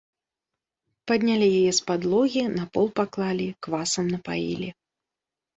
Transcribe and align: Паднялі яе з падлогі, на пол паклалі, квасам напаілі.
Паднялі 1.11 1.49
яе 1.59 1.73
з 1.79 1.83
падлогі, 1.91 2.43
на 2.57 2.65
пол 2.79 2.87
паклалі, 3.01 3.47
квасам 3.69 4.05
напаілі. 4.15 4.69